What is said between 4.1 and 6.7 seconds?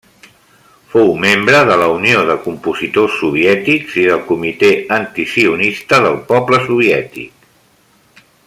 del Comitè antisionista del poble